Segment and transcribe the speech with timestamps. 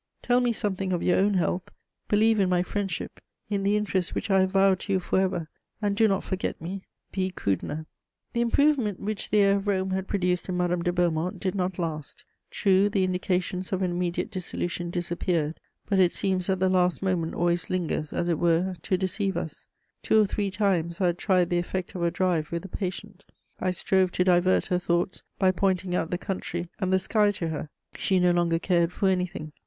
[0.23, 1.69] Tell me something of your own health;
[2.07, 3.19] believe in my friendship,
[3.51, 5.47] in the interest which I have vowed to you for ever,
[5.79, 6.81] and do not forget me.
[7.11, 7.31] "B.
[7.31, 7.85] KRÜDENER."
[8.33, 11.77] The improvement which the air of Rome had produced in Madame de Beaumont did not
[11.77, 17.03] last: true, the indications of an immediate dissolution disappeared; but it seems that the last
[17.03, 19.67] moment always lingers as it were to deceive us.
[20.01, 23.23] Two or three times, I had tried the effect of a drive with the patient;
[23.59, 27.49] I strove to divert her thoughts by pointing out the country and the sky to
[27.49, 29.53] her: she no longer cared for anything.